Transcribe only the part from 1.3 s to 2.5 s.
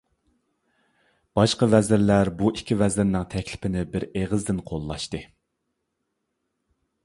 باشقا ۋەزىرلەر بۇ